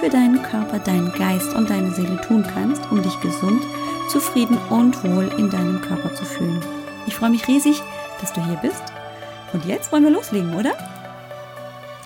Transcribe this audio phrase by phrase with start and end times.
[0.00, 3.62] für deinen Körper, deinen Geist und deine Seele tun kannst, um dich gesund,
[4.10, 6.62] zufrieden und wohl in deinem Körper zu fühlen.
[7.06, 7.82] Ich freue mich riesig,
[8.20, 8.82] dass du hier bist.
[9.52, 10.74] Und jetzt wollen wir loslegen, oder?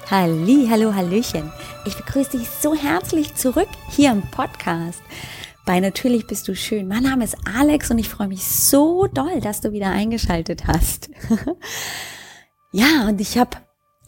[0.09, 1.53] Halli, hallo, hallöchen.
[1.85, 5.03] Ich begrüße dich so herzlich zurück hier im Podcast.
[5.67, 6.87] Bei Natürlich bist du schön.
[6.87, 11.11] Mein Name ist Alex und ich freue mich so doll, dass du wieder eingeschaltet hast.
[12.73, 13.57] ja, und ich habe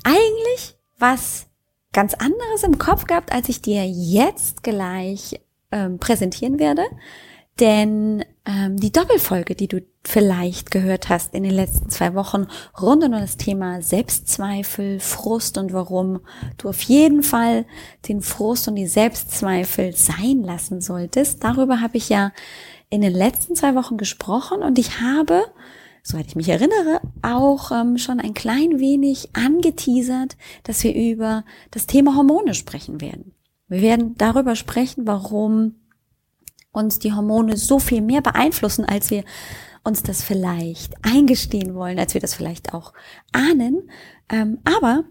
[0.04, 1.46] eigentlich was
[1.92, 5.40] ganz anderes im Kopf gehabt, als ich dir jetzt gleich
[5.70, 6.84] ähm, präsentieren werde.
[7.60, 12.46] Denn ähm, die Doppelfolge, die du vielleicht gehört hast in den letzten zwei Wochen
[12.80, 16.20] rund um das Thema Selbstzweifel, Frust und warum
[16.56, 17.66] du auf jeden Fall
[18.08, 22.32] den Frust und die Selbstzweifel sein lassen solltest, darüber habe ich ja
[22.88, 25.44] in den letzten zwei Wochen gesprochen und ich habe
[26.02, 31.86] soweit ich mich erinnere, auch ähm, schon ein klein wenig angeteasert, dass wir über das
[31.86, 33.34] Thema Hormone sprechen werden.
[33.68, 35.76] Wir werden darüber sprechen, warum
[36.72, 39.24] uns die Hormone so viel mehr beeinflussen, als wir
[39.84, 42.92] uns das vielleicht eingestehen wollen, als wir das vielleicht auch
[43.32, 43.90] ahnen.
[44.28, 45.04] Ähm, aber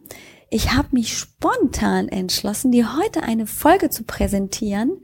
[0.50, 5.02] ich habe mich spontan entschlossen, dir heute eine Folge zu präsentieren,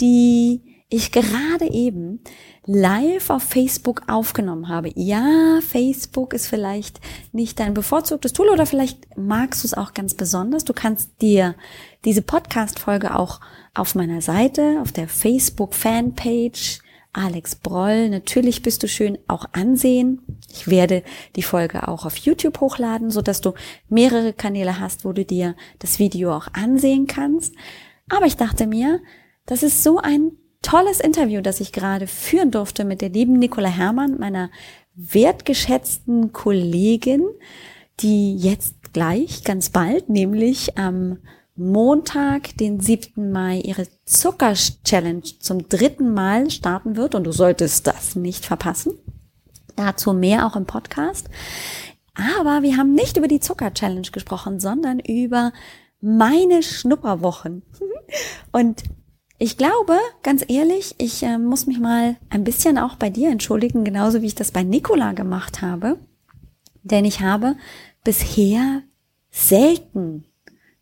[0.00, 2.20] die ich gerade eben
[2.66, 4.90] live auf Facebook aufgenommen habe.
[4.94, 7.00] Ja, Facebook ist vielleicht
[7.32, 10.64] nicht dein bevorzugtes Tool oder vielleicht magst du es auch ganz besonders.
[10.64, 11.54] Du kannst dir
[12.04, 13.40] diese Podcast-Folge auch
[13.74, 16.80] auf meiner Seite, auf der Facebook-Fanpage
[17.16, 20.20] Alex Broll, natürlich bist du schön, auch ansehen.
[20.52, 21.02] Ich werde
[21.34, 23.54] die Folge auch auf YouTube hochladen, so dass du
[23.88, 27.54] mehrere Kanäle hast, wo du dir das Video auch ansehen kannst.
[28.10, 29.00] Aber ich dachte mir,
[29.46, 33.68] das ist so ein tolles Interview, das ich gerade führen durfte mit der lieben Nicola
[33.68, 34.50] Hermann, meiner
[34.94, 37.24] wertgeschätzten Kollegin,
[38.00, 41.18] die jetzt gleich, ganz bald, nämlich am
[41.54, 43.32] Montag, den 7.
[43.32, 48.98] Mai, ihre Zucker-Challenge zum dritten Mal starten wird und du solltest das nicht verpassen.
[49.74, 51.28] Dazu mehr auch im Podcast.
[52.14, 55.52] Aber wir haben nicht über die Zucker-Challenge gesprochen, sondern über
[56.00, 57.62] meine Schnupperwochen.
[58.52, 58.84] Und
[59.38, 63.84] ich glaube, ganz ehrlich, ich äh, muss mich mal ein bisschen auch bei dir entschuldigen,
[63.84, 65.98] genauso wie ich das bei Nicola gemacht habe.
[66.82, 67.56] Denn ich habe
[68.04, 68.82] bisher
[69.30, 70.24] selten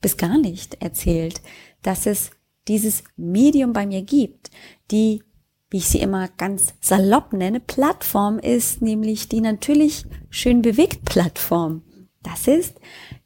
[0.00, 1.40] bis gar nicht erzählt,
[1.82, 2.30] dass es
[2.68, 4.50] dieses Medium bei mir gibt,
[4.90, 5.22] die,
[5.70, 11.82] wie ich sie immer ganz salopp nenne, Plattform ist, nämlich die natürlich schön bewegt Plattform.
[12.22, 12.78] Das ist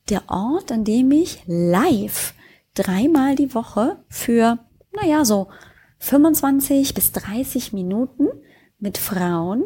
[0.09, 2.35] der Ort, an dem ich live
[2.75, 4.59] dreimal die Woche für
[4.93, 5.49] naja, so
[5.99, 8.29] 25 bis 30 Minuten
[8.79, 9.65] mit Frauen,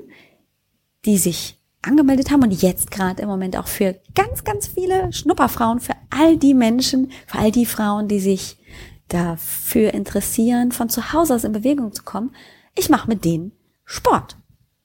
[1.05, 5.81] die sich angemeldet haben und jetzt gerade im Moment auch für ganz, ganz viele Schnupperfrauen,
[5.81, 8.59] für all die Menschen, für all die Frauen, die sich
[9.09, 12.34] dafür interessieren, von zu Hause aus in Bewegung zu kommen.
[12.75, 13.53] Ich mache mit denen
[13.84, 14.37] Sport.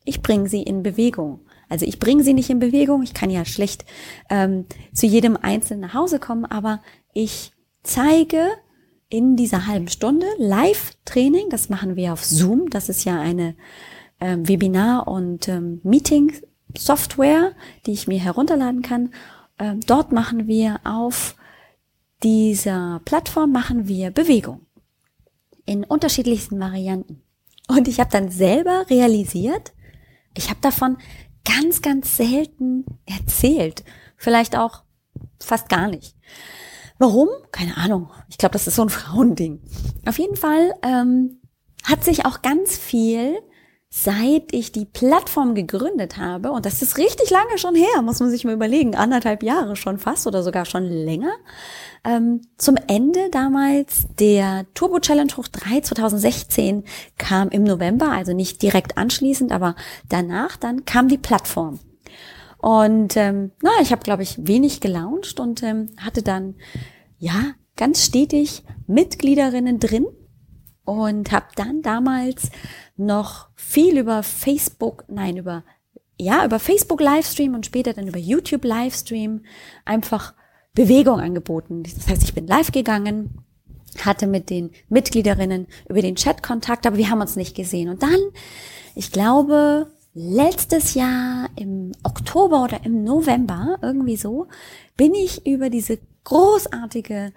[0.04, 1.42] Ich bringe sie in Bewegung.
[1.70, 3.04] Also ich bringe sie nicht in Bewegung.
[3.04, 3.86] Ich kann ja schlecht
[4.30, 6.82] ähm, zu jedem Einzelnen nach Hause kommen, aber
[7.14, 7.52] ich
[7.84, 8.48] zeige
[9.10, 11.50] in dieser halben Stunde Live-Training.
[11.50, 12.70] Das machen wir auf Zoom.
[12.70, 13.56] Das ist ja eine
[14.20, 17.54] ähm, Webinar- und ähm, Meeting-Software,
[17.86, 19.12] die ich mir herunterladen kann.
[19.60, 21.36] Ähm, dort machen wir auf
[22.24, 24.62] dieser Plattform machen wir Bewegung
[25.66, 27.22] in unterschiedlichsten Varianten.
[27.68, 29.74] Und ich habe dann selber realisiert,
[30.36, 30.98] ich habe davon
[31.46, 33.84] ganz, ganz selten erzählt.
[34.16, 34.84] Vielleicht auch
[35.40, 36.16] fast gar nicht.
[37.00, 37.30] Warum?
[37.52, 38.10] Keine Ahnung.
[38.30, 39.62] Ich glaube, das ist so ein Frauending.
[40.06, 41.42] Auf jeden Fall ähm,
[41.84, 43.38] hat sich auch ganz viel,
[43.90, 48.30] seit ich die Plattform gegründet habe, und das ist richtig lange schon her, muss man
[48.30, 51.32] sich mal überlegen, anderthalb Jahre schon fast oder sogar schon länger,
[52.04, 56.84] ähm, zum Ende damals der Turbo Challenge Hoch 3 2016
[57.18, 59.76] kam im November, also nicht direkt anschließend, aber
[60.10, 61.80] danach dann kam die Plattform.
[62.58, 66.56] Und ähm, na, ich habe, glaube ich, wenig gelauncht und ähm, hatte dann
[67.20, 70.08] ja ganz stetig Mitgliederinnen drin
[70.84, 72.50] und habe dann damals
[72.96, 75.64] noch viel über Facebook, nein, über
[76.20, 79.44] ja, über Facebook Livestream und später dann über YouTube Livestream
[79.86, 80.34] einfach
[80.74, 81.84] Bewegung angeboten.
[81.84, 83.44] Das heißt, ich bin live gegangen,
[84.04, 87.90] hatte mit den Mitgliederinnen über den Chat Kontakt, aber wir haben uns nicht gesehen.
[87.90, 88.20] Und dann,
[88.96, 94.48] ich glaube, letztes Jahr im Oktober oder im November, irgendwie so,
[94.98, 97.34] bin ich über diese großartige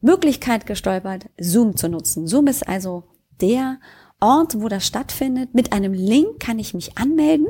[0.00, 2.26] Möglichkeit gestolpert, Zoom zu nutzen.
[2.26, 3.04] Zoom ist also
[3.40, 3.78] der
[4.18, 5.54] Ort, wo das stattfindet.
[5.54, 7.46] Mit einem Link kann ich mich anmelden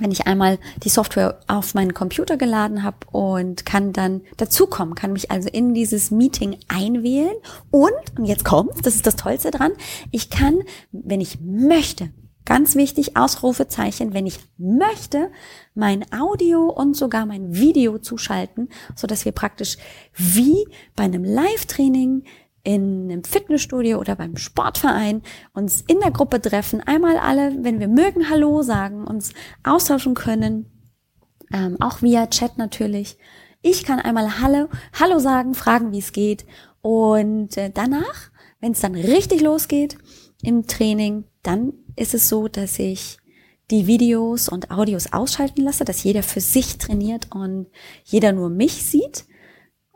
[0.00, 5.12] wenn ich einmal die Software auf meinen Computer geladen habe und kann dann dazukommen, kann
[5.12, 7.34] mich also in dieses Meeting einwählen
[7.70, 9.72] und, und jetzt kommt, das ist das Tollste dran,
[10.10, 10.60] ich kann,
[10.92, 12.10] wenn ich möchte,
[12.44, 15.30] ganz wichtig, Ausrufezeichen, wenn ich möchte,
[15.74, 19.76] mein Audio und sogar mein Video zuschalten, so dass wir praktisch
[20.14, 22.24] wie bei einem Live-Training
[22.64, 25.22] in einem Fitnessstudio oder beim Sportverein
[25.54, 29.32] uns in der Gruppe treffen, einmal alle, wenn wir mögen, Hallo sagen, uns
[29.62, 30.66] austauschen können,
[31.52, 33.16] ähm, auch via Chat natürlich.
[33.62, 34.68] Ich kann einmal Hallo,
[34.98, 36.44] Hallo sagen, fragen, wie es geht
[36.82, 38.30] und äh, danach,
[38.60, 39.96] wenn es dann richtig losgeht
[40.42, 43.18] im Training, dann ist es so, dass ich
[43.70, 47.66] die Videos und Audios ausschalten lasse, dass jeder für sich trainiert und
[48.04, 49.26] jeder nur mich sieht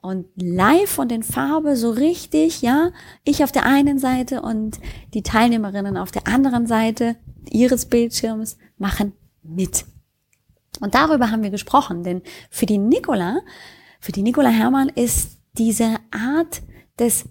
[0.02, 2.90] und live und in Farbe so richtig, ja,
[3.24, 4.78] ich auf der einen Seite und
[5.14, 7.16] die Teilnehmerinnen auf der anderen Seite
[7.50, 9.12] ihres Bildschirms machen
[9.42, 9.86] mit.
[10.80, 13.40] Und darüber haben wir gesprochen, denn für die Nicola,
[14.00, 16.62] für die Nicola Hermann ist diese Art
[16.98, 17.26] des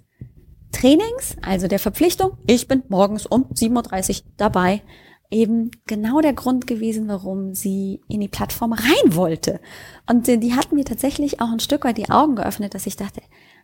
[0.71, 4.81] Trainings, also der Verpflichtung, ich bin morgens um 7.30 Uhr dabei,
[5.29, 9.62] eben genau der Grund gewesen, warum sie in die Plattform rein wollte.
[10.09, 13.21] Und die hat mir tatsächlich auch ein Stück weit die Augen geöffnet, dass ich dachte,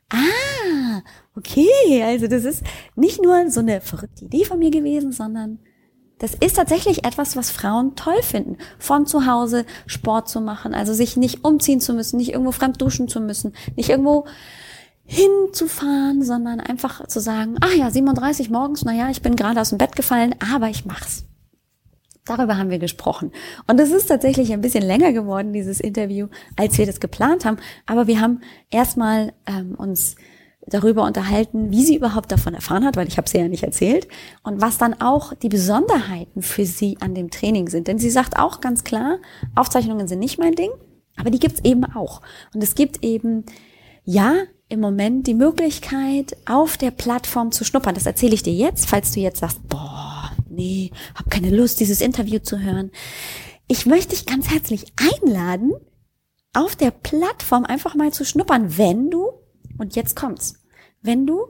[0.10, 1.02] ah,
[1.36, 2.64] okay, also das ist
[2.96, 5.60] nicht nur so eine verrückte Idee von mir gewesen, sondern
[6.20, 10.94] das ist tatsächlich etwas, was Frauen toll finden, von zu Hause Sport zu machen, also
[10.94, 14.26] sich nicht umziehen zu müssen, nicht irgendwo fremd duschen zu müssen, nicht irgendwo
[15.08, 19.78] hinzufahren, sondern einfach zu sagen, ach ja, 37 morgens, naja, ich bin gerade aus dem
[19.78, 21.24] Bett gefallen, aber ich mach's.
[22.26, 23.32] Darüber haben wir gesprochen.
[23.68, 26.28] Und es ist tatsächlich ein bisschen länger geworden, dieses Interview,
[26.58, 27.58] als wir das geplant haben.
[27.86, 30.18] Aber wir haben erstmal ähm, uns
[30.68, 34.10] darüber unterhalten, wie sie überhaupt davon erfahren hat, weil ich habe sie ja nicht erzählt,
[34.44, 37.88] und was dann auch die Besonderheiten für sie an dem Training sind.
[37.88, 39.20] Denn sie sagt auch ganz klar,
[39.56, 40.72] Aufzeichnungen sind nicht mein Ding,
[41.16, 42.22] aber die gibt's eben auch.
[42.54, 43.46] Und es gibt eben,
[44.04, 44.36] ja,
[44.70, 47.96] im Moment die Möglichkeit, auf der Plattform zu schnuppern.
[47.96, 52.02] Das erzähle ich dir jetzt, falls du jetzt sagst, boah, nee, hab keine Lust, dieses
[52.02, 52.92] Interview zu hören.
[53.68, 54.86] Ich möchte dich ganz herzlich
[55.22, 55.74] einladen,
[56.54, 59.32] auf der Plattform einfach mal zu schnuppern, wenn du,
[59.78, 60.56] und jetzt kommt's,
[61.02, 61.48] wenn du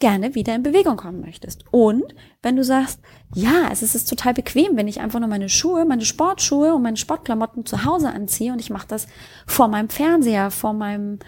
[0.00, 1.64] gerne wieder in Bewegung kommen möchtest.
[1.70, 3.00] Und wenn du sagst,
[3.34, 6.96] ja, es ist total bequem, wenn ich einfach nur meine Schuhe, meine Sportschuhe und meine
[6.96, 9.06] Sportklamotten zu Hause anziehe und ich mache das
[9.46, 11.20] vor meinem Fernseher, vor meinem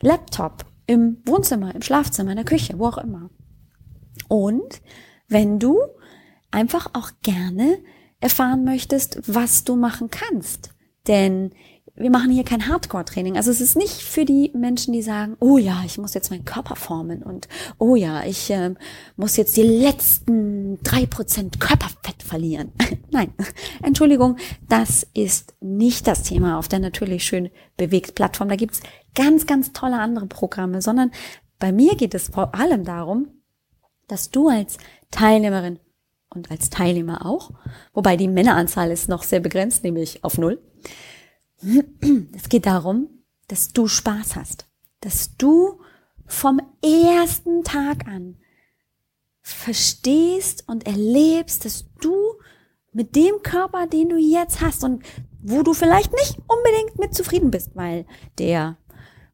[0.00, 3.30] Laptop, im Wohnzimmer, im Schlafzimmer, in der Küche, wo auch immer.
[4.28, 4.82] Und
[5.28, 5.78] wenn du
[6.50, 7.78] einfach auch gerne
[8.20, 10.70] erfahren möchtest, was du machen kannst.
[11.06, 11.50] Denn
[11.96, 13.36] wir machen hier kein Hardcore-Training.
[13.36, 16.44] Also es ist nicht für die Menschen, die sagen, oh ja, ich muss jetzt meinen
[16.44, 17.46] Körper formen und
[17.78, 18.74] oh ja, ich äh,
[19.16, 22.72] muss jetzt die letzten drei Prozent Körperfett verlieren.
[23.12, 23.32] Nein,
[23.82, 24.36] Entschuldigung,
[24.68, 28.48] das ist nicht das Thema auf der natürlich schön bewegt Plattform.
[28.48, 28.80] Da gibt's
[29.14, 31.12] ganz, ganz tolle andere Programme, sondern
[31.60, 33.28] bei mir geht es vor allem darum,
[34.08, 34.78] dass du als
[35.12, 35.78] Teilnehmerin
[36.28, 37.52] und als Teilnehmer auch,
[37.92, 40.60] wobei die Männeranzahl ist noch sehr begrenzt, nämlich auf null.
[42.34, 43.08] Es geht darum,
[43.48, 44.66] dass du Spaß hast,
[45.00, 45.80] dass du
[46.26, 48.36] vom ersten Tag an
[49.40, 52.14] verstehst und erlebst, dass du
[52.92, 55.02] mit dem Körper, den du jetzt hast und
[55.42, 58.06] wo du vielleicht nicht unbedingt mit zufrieden bist, weil
[58.38, 58.78] der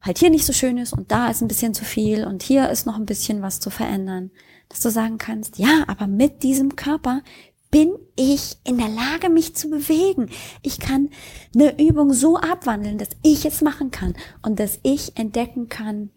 [0.01, 2.71] halt hier nicht so schön ist und da ist ein bisschen zu viel und hier
[2.71, 4.31] ist noch ein bisschen was zu verändern,
[4.69, 7.23] dass du sagen kannst, ja, aber mit diesem Körper
[7.71, 10.29] bin ich in der Lage, mich zu bewegen.
[10.63, 11.11] Ich kann
[11.55, 16.11] eine Übung so abwandeln, dass ich es machen kann und dass ich entdecken kann,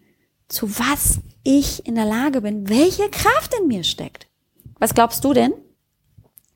[0.47, 4.27] zu was ich in der Lage bin, welche Kraft in mir steckt.
[4.79, 5.53] Was glaubst du denn?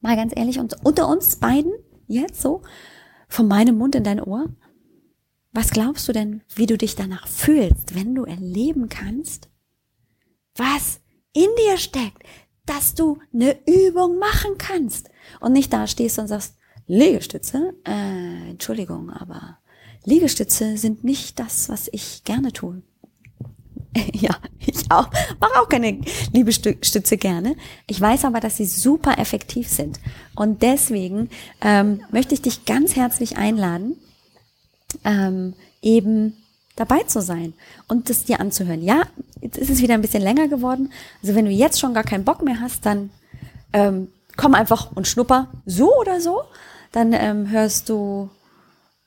[0.02, 1.72] Mal ganz ehrlich, unter uns beiden,
[2.08, 2.62] jetzt so,
[3.28, 4.50] von meinem Mund in dein Ohr.
[5.52, 9.50] Was glaubst du denn, wie du dich danach fühlst, wenn du erleben kannst,
[10.56, 11.00] was
[11.34, 12.24] in dir steckt,
[12.70, 15.10] dass du eine Übung machen kannst
[15.40, 16.56] und nicht da stehst und sagst,
[16.88, 19.58] Liegestütze, äh, Entschuldigung, aber
[20.06, 22.82] Liegestütze sind nicht das, was ich gerne tue.
[24.14, 25.10] ja, ich auch,
[25.40, 26.00] mache auch keine
[26.32, 27.56] Liegestütze gerne.
[27.88, 30.00] Ich weiß aber, dass sie super effektiv sind.
[30.36, 31.30] Und deswegen
[31.62, 33.98] ähm, möchte ich dich ganz herzlich einladen,
[35.04, 36.38] ähm, eben
[36.78, 37.54] dabei zu sein
[37.90, 38.82] und das dir anzuhören.
[38.82, 39.04] Ja,
[39.42, 40.92] jetzt ist es wieder ein bisschen länger geworden.
[41.22, 43.10] Also wenn du jetzt schon gar keinen Bock mehr hast, dann
[43.74, 44.08] ähm,
[44.38, 46.44] komm einfach und schnupper so oder so.
[46.94, 48.30] Dann ähm, hörst du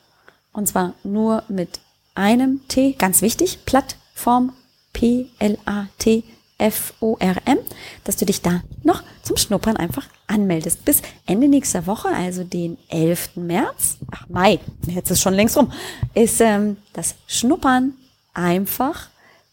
[0.51, 1.79] und zwar nur mit
[2.15, 4.51] einem T, ganz wichtig, Plattform
[4.93, 6.27] P-L-A-T-F-O-R-M,
[8.03, 10.85] dass du dich da noch zum Schnuppern einfach anmeldest.
[10.85, 13.35] Bis Ende nächster Woche, also den 11.
[13.35, 15.71] März, ach Mai, jetzt ist schon längst rum,
[16.13, 17.93] ist ähm, das Schnuppern
[18.33, 19.09] einfach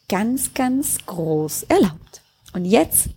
[0.08, 2.22] ganz, ganz groß erlaubt.
[2.52, 3.08] Und jetzt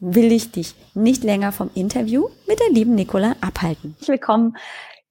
[0.00, 3.96] will ich dich nicht länger vom Interview mit der lieben Nicola abhalten.
[4.04, 4.56] Willkommen.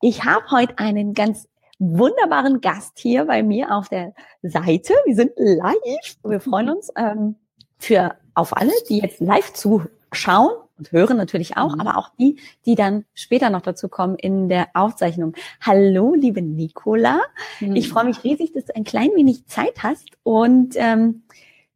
[0.01, 1.47] Ich habe heute einen ganz
[1.91, 4.93] wunderbaren Gast hier bei mir auf der Seite.
[5.05, 6.17] Wir sind live.
[6.23, 7.35] Wir freuen uns ähm,
[7.77, 11.81] für auf alle, die jetzt live zuschauen und hören natürlich auch, mhm.
[11.81, 15.33] aber auch die, die dann später noch dazu kommen in der Aufzeichnung.
[15.61, 17.21] Hallo, liebe Nicola.
[17.59, 17.75] Mhm.
[17.75, 21.23] Ich freue mich riesig, dass du ein klein wenig Zeit hast und ähm,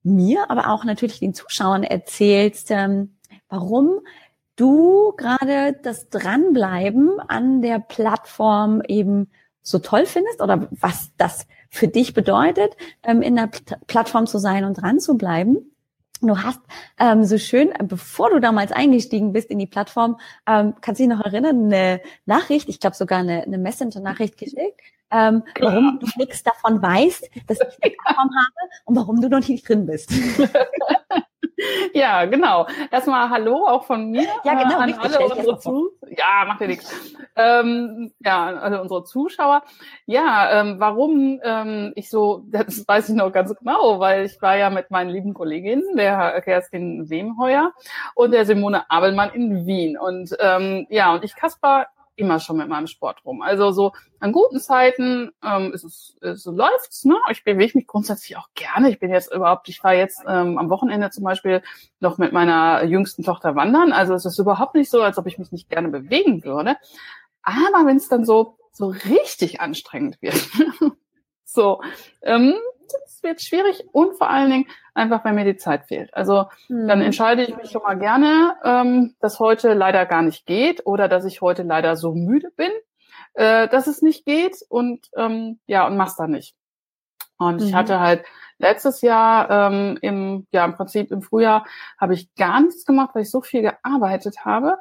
[0.04, 3.18] mir, aber auch natürlich den Zuschauern erzählst, ähm,
[3.50, 4.00] warum
[4.56, 9.30] du gerade das Dranbleiben an der Plattform eben
[9.68, 14.38] so toll findest oder was das für dich bedeutet, ähm, in der Pl Plattform zu
[14.38, 15.58] sein und dran zu bleiben.
[16.22, 16.62] Du hast
[16.98, 21.04] ähm, so schön, äh, bevor du damals eingestiegen bist in die Plattform, ähm, kannst du
[21.08, 24.82] dich noch erinnern, eine Nachricht, ich glaube sogar eine, eine Messenger-Nachricht geschickt,
[25.12, 29.46] ähm, warum du nichts davon weißt, dass ich eine Plattform habe und warum du noch
[29.46, 30.12] nicht drin bist.
[31.94, 32.68] Ja, genau.
[32.92, 35.90] Erstmal Hallo auch von mir ja, genau, äh, an alle unsere Zuschauer.
[36.18, 37.16] Ja, macht ja nichts.
[37.36, 39.64] Ähm, ja, alle unsere Zuschauer.
[40.06, 44.58] Ja, ähm, warum ähm, ich so, das weiß ich noch ganz genau, weil ich war
[44.58, 47.74] ja mit meinen lieben Kolleginnen, der Kerstin Wemheuer
[48.16, 49.98] und der Simone Abelmann in Wien.
[49.98, 53.42] Und ähm, ja, und ich Kaspar immer schon mit meinem Sport rum.
[53.42, 57.06] Also so an guten Zeiten ähm, ist es, ist, so läuft's.
[57.06, 57.16] Ne?
[57.32, 58.90] Ich bewege mich grundsätzlich auch gerne.
[58.90, 61.62] Ich bin jetzt überhaupt, ich fahre jetzt ähm, am Wochenende zum Beispiel
[62.00, 63.92] noch mit meiner jüngsten Tochter wandern.
[63.92, 66.76] Also es ist überhaupt nicht so, als ob ich mich nicht gerne bewegen würde.
[67.44, 70.36] Aber wenn es dann so so richtig anstrengend wird,
[71.46, 71.82] so
[72.22, 72.54] ähm,
[73.06, 76.14] es wird schwierig und vor allen Dingen einfach, wenn mir die Zeit fehlt.
[76.14, 76.88] Also mhm.
[76.88, 81.08] dann entscheide ich mich schon mal gerne, ähm, dass heute leider gar nicht geht oder
[81.08, 82.72] dass ich heute leider so müde bin,
[83.34, 86.56] äh, dass es nicht geht und ähm, ja und mach's dann nicht.
[87.38, 87.68] Und mhm.
[87.68, 88.24] ich hatte halt
[88.58, 91.66] letztes Jahr ähm, im ja im Prinzip im Frühjahr
[92.00, 94.78] habe ich gar nichts gemacht, weil ich so viel gearbeitet habe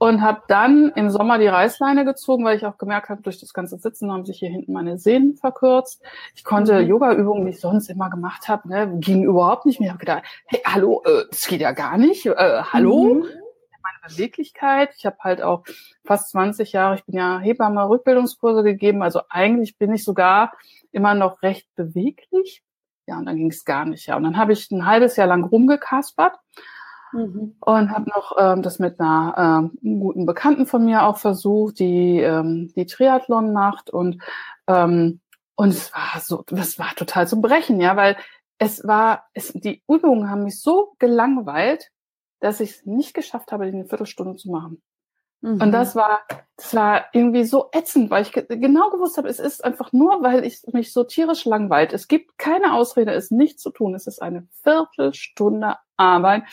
[0.00, 3.52] und habe dann im Sommer die Reißleine gezogen, weil ich auch gemerkt habe, durch das
[3.52, 6.02] ganze Sitzen haben sich hier hinten meine Sehnen verkürzt.
[6.34, 6.88] Ich konnte mhm.
[6.88, 9.88] Yoga-Übungen, die ich sonst immer gemacht habe, ne, ging überhaupt nicht mehr.
[9.88, 12.24] Ich habe gedacht, hey, hallo, äh, das geht ja gar nicht.
[12.24, 13.16] Äh, hallo?
[13.16, 13.20] Mhm.
[13.20, 14.88] Meine Beweglichkeit.
[14.96, 15.64] Ich habe halt auch
[16.02, 19.02] fast 20 Jahre, ich bin ja Hebamme, Rückbildungskurse gegeben.
[19.02, 20.54] Also eigentlich bin ich sogar
[20.92, 22.62] immer noch recht beweglich.
[23.06, 24.06] Ja, und dann ging es gar nicht.
[24.06, 26.38] Ja, und dann habe ich ein halbes Jahr lang rumgekaspert
[27.12, 27.56] Mhm.
[27.60, 32.20] Und habe noch ähm, das mit einer ähm, guten Bekannten von mir auch versucht, die
[32.20, 34.22] ähm, die Triathlon macht und
[34.66, 35.20] ähm,
[35.56, 38.16] und es war so, das war total zum Brechen, ja, weil
[38.56, 41.90] es war, es, die Übungen haben mich so gelangweilt,
[42.40, 44.82] dass ich es nicht geschafft habe, die eine Viertelstunde zu machen.
[45.42, 45.60] Mhm.
[45.60, 46.20] Und das war,
[46.56, 50.44] das war irgendwie so ätzend, weil ich genau gewusst habe, es ist einfach nur, weil
[50.44, 51.92] ich mich so tierisch langweilt.
[51.92, 53.94] Es gibt keine Ausrede, es nicht zu tun.
[53.94, 56.44] Es ist eine Viertelstunde Arbeit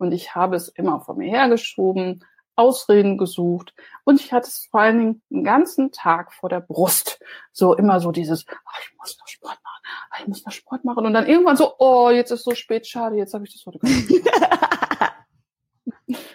[0.00, 2.24] und ich habe es immer vor mir hergeschoben,
[2.56, 3.74] Ausreden gesucht.
[4.04, 7.20] Und ich hatte es vor allen Dingen den ganzen Tag vor der Brust.
[7.52, 10.84] So immer so dieses, oh, ich muss noch Sport machen, oh, ich muss noch Sport
[10.84, 11.06] machen.
[11.06, 13.78] Und dann irgendwann so, oh, jetzt ist so spät, schade, jetzt habe ich das heute
[13.78, 14.10] gar nicht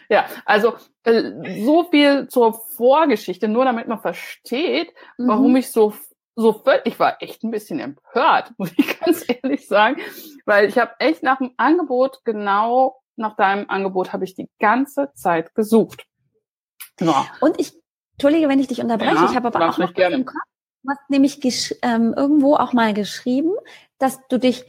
[0.09, 5.57] Ja, also äh, so viel zur Vorgeschichte, nur damit man versteht, warum mhm.
[5.57, 5.93] ich so
[6.35, 10.01] so völlig, ich war echt ein bisschen empört, muss ich ganz ehrlich sagen,
[10.45, 15.11] weil ich habe echt nach dem Angebot genau nach deinem Angebot habe ich die ganze
[15.13, 16.05] Zeit gesucht.
[16.99, 17.25] Ja.
[17.41, 17.73] Und ich,
[18.13, 20.15] entschuldige, wenn ich dich unterbreche, ja, ich habe aber auch noch gerne.
[20.15, 20.37] im Kopf,
[20.83, 21.39] du hast nämlich
[21.81, 23.51] ähm, irgendwo auch mal geschrieben,
[23.97, 24.65] dass du dich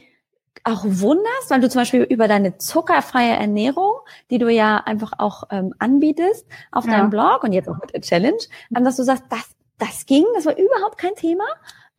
[0.63, 3.93] auch wunderst, weil du zum Beispiel über deine zuckerfreie Ernährung,
[4.29, 6.91] die du ja einfach auch ähm, anbietest auf ja.
[6.91, 8.39] deinem Blog und jetzt auch mit der Challenge,
[8.75, 11.45] ähm, dass du sagst, das, das ging, das war überhaupt kein Thema.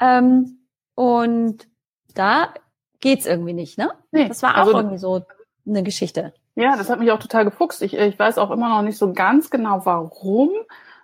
[0.00, 1.68] Ähm, und
[2.14, 2.52] da
[3.00, 3.92] geht's irgendwie nicht, ne?
[4.10, 5.24] Nee, das war auch also, irgendwie so
[5.68, 6.32] eine Geschichte.
[6.54, 7.82] Ja, das hat mich auch total gefuchst.
[7.82, 10.50] Ich, ich weiß auch immer noch nicht so ganz genau, warum.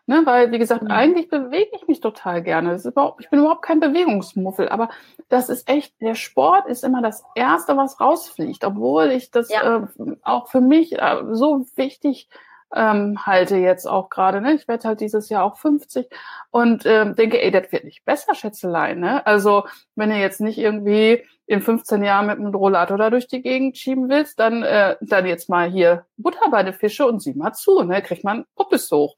[0.07, 0.91] Ne, weil, wie gesagt, mhm.
[0.91, 2.73] eigentlich bewege ich mich total gerne.
[2.73, 4.91] Das ist überhaupt, ich bin überhaupt kein Bewegungsmuffel, aber
[5.31, 9.79] das ist echt, der Sport ist immer das Erste, was rausfliegt, obwohl ich das ja.
[9.79, 9.87] äh,
[10.23, 12.29] auch für mich äh, so wichtig
[12.75, 14.43] ähm, halte jetzt auch gerade.
[14.43, 14.55] Ne?
[14.55, 16.09] Ich werde halt dieses Jahr auch 50
[16.51, 19.01] und ähm, denke, ey, das wird nicht besser, Schätzelein.
[19.01, 19.25] Ne?
[19.27, 23.43] Also wenn ihr jetzt nicht irgendwie in 15 Jahren mit einem Rollator da durch die
[23.43, 27.35] Gegend schieben willst, dann, äh, dann jetzt mal hier Butter bei den Fische und sieh
[27.35, 28.03] mal zu, ne?
[28.03, 29.17] kriegt man Puppes hoch.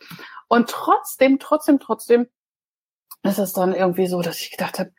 [0.49, 2.29] Und trotzdem, trotzdem, trotzdem
[3.23, 4.93] ist es dann irgendwie so, dass ich gedacht habe,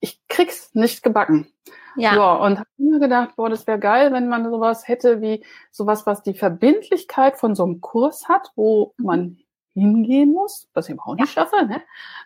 [0.00, 1.52] ich krieg's nicht gebacken.
[1.96, 2.14] Ja.
[2.14, 6.06] So, und habe mir gedacht, boah, das wäre geil, wenn man sowas hätte wie sowas,
[6.06, 9.06] was die Verbindlichkeit von so einem Kurs hat, wo mhm.
[9.06, 9.38] man
[9.74, 11.82] hingehen muss, was ich auch nicht schaffe, ne?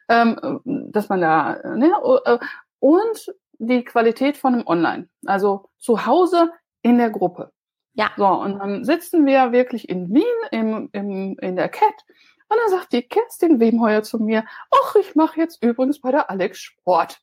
[0.08, 0.60] ähm,
[0.92, 1.92] dass man da, ne?
[2.24, 2.38] Äh,
[2.80, 5.08] und die Qualität von einem Online.
[5.26, 7.52] Also zu Hause in der Gruppe.
[7.94, 8.10] Ja.
[8.16, 12.04] So, und dann sitzen wir wirklich in Wien im, im, in der Cat
[12.48, 16.30] und dann sagt die Kerstin Wemheuer zu mir, ach, ich mache jetzt übrigens bei der
[16.30, 17.20] Alex Sport.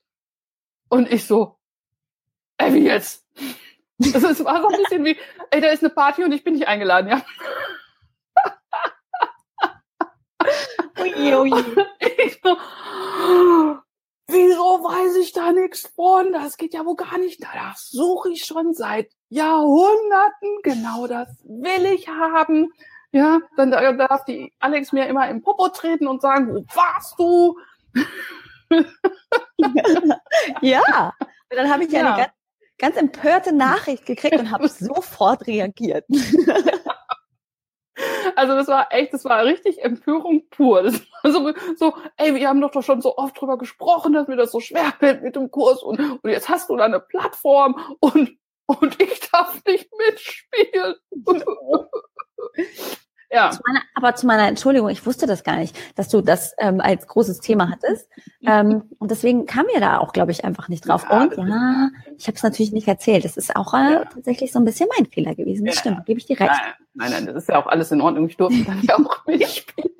[0.88, 1.58] Und ich so,
[2.58, 3.26] ey, wie jetzt?
[3.98, 5.18] Das ist, war so ein bisschen wie,
[5.52, 7.26] ey, da ist eine Party und ich bin nicht eingeladen, ja.
[11.00, 11.66] Ui, ui.
[12.18, 12.58] Ich so,
[14.36, 16.34] wieso weiß ich da nichts von?
[16.34, 17.42] Das geht ja wohl gar nicht.
[17.44, 20.60] Das suche ich schon seit Jahrhunderten.
[20.64, 22.72] Genau das will ich haben.
[23.12, 27.58] Ja, dann darf die Alex mir immer im Popo treten und sagen, wo warst du?
[30.62, 31.14] ja,
[31.50, 32.14] und dann habe ich ja, ja.
[32.14, 32.34] eine ganz,
[32.78, 36.06] ganz empörte Nachricht gekriegt und habe sofort reagiert.
[38.36, 40.84] Also das war echt, das war richtig Empörung pur.
[40.84, 44.28] Das war so, so, ey, wir haben doch, doch schon so oft drüber gesprochen, dass
[44.28, 47.00] mir das so schwer fällt mit dem Kurs und, und jetzt hast du da eine
[47.00, 48.38] Plattform und,
[48.68, 50.96] und ich darf nicht mitspielen.
[53.32, 53.52] Ja.
[53.52, 56.80] Zu meiner, aber zu meiner Entschuldigung, ich wusste das gar nicht, dass du das ähm,
[56.80, 58.10] als großes Thema hattest.
[58.46, 61.06] Ähm, und deswegen kam mir da auch, glaube ich, einfach nicht drauf.
[61.10, 63.26] Ja, und ja, ich habe es natürlich nicht erzählt.
[63.26, 64.06] Das ist auch äh, ja.
[64.06, 65.66] tatsächlich so ein bisschen mein Fehler gewesen.
[65.66, 65.82] Das ja.
[65.82, 66.52] stimmt, gebe ich dir recht.
[66.96, 68.28] Nein, nein, das ist ja auch alles in Ordnung.
[68.28, 69.92] Ich durfte dann ja auch mitspielen.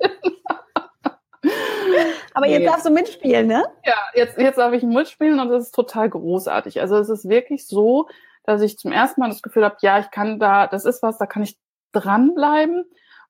[2.34, 2.66] Aber jetzt nee.
[2.66, 3.64] darfst du mitspielen, ne?
[3.84, 6.80] Ja, jetzt, jetzt darf ich mitspielen und das ist total großartig.
[6.80, 8.08] Also es ist wirklich so,
[8.44, 11.18] dass ich zum ersten Mal das Gefühl habe, ja, ich kann da, das ist was,
[11.18, 11.58] da kann ich
[11.92, 12.84] dranbleiben.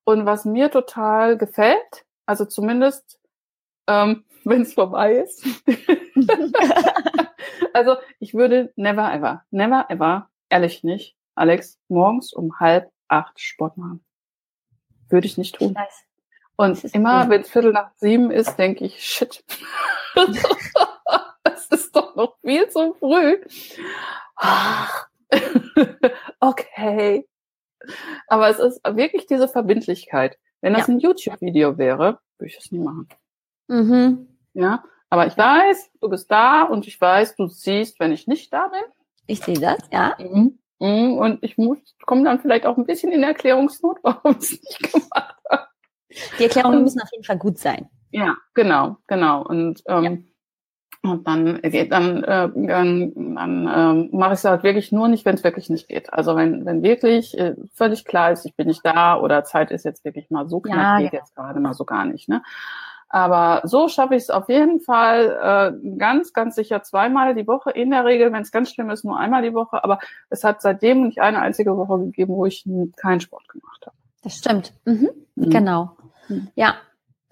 [0.04, 3.18] Und was mir total gefällt, also zumindest
[3.86, 5.44] ähm, wenn es vorbei ist.
[7.72, 13.76] also ich würde never ever, never ever, ehrlich nicht, Alex, morgens um halb acht Sport
[13.76, 14.04] machen.
[15.08, 15.74] Würde ich nicht tun.
[15.74, 16.04] Weiß.
[16.56, 19.44] Und immer, wenn es Viertel nach sieben ist, denke ich, shit.
[21.42, 23.38] das ist doch noch viel zu früh.
[26.40, 27.28] okay.
[28.26, 30.38] Aber es ist wirklich diese Verbindlichkeit.
[30.60, 30.94] Wenn das ja.
[30.94, 33.08] ein YouTube-Video wäre, würde ich das nie machen.
[33.68, 34.28] Mhm.
[34.54, 38.52] Ja, aber ich weiß, du bist da und ich weiß, du siehst, wenn ich nicht
[38.52, 38.82] da bin.
[39.26, 40.16] Ich sehe das, ja.
[40.18, 40.58] Mhm.
[40.78, 41.18] Mhm.
[41.18, 45.36] Und ich muss, komme dann vielleicht auch ein bisschen in Erklärungsnot, warum es nicht gemacht
[45.48, 45.68] hat.
[46.38, 47.88] Die Erklärungen und, müssen auf jeden Fall gut sein.
[48.10, 49.42] Ja, genau, genau.
[49.42, 50.16] Und ähm, ja.
[51.02, 55.24] Und dann geht dann, äh, dann, dann äh, mache ich es halt wirklich nur nicht,
[55.24, 56.12] wenn es wirklich nicht geht.
[56.12, 59.84] Also wenn, wenn wirklich äh, völlig klar ist, ich bin nicht da oder Zeit ist
[59.84, 61.20] jetzt wirklich mal so knapp, ja, geht ja.
[61.20, 62.28] jetzt gerade mal so gar nicht.
[62.28, 62.42] Ne?
[63.08, 67.70] Aber so schaffe ich es auf jeden Fall äh, ganz, ganz sicher zweimal die Woche.
[67.70, 69.82] In der Regel, wenn es ganz schlimm ist, nur einmal die Woche.
[69.84, 72.64] Aber es hat seitdem nicht eine einzige Woche gegeben, wo ich
[72.96, 73.96] keinen Sport gemacht habe.
[74.22, 74.72] Das stimmt.
[74.84, 75.10] Mhm.
[75.36, 75.50] Mhm.
[75.50, 75.96] Genau.
[76.28, 76.48] Mhm.
[76.56, 76.74] Ja,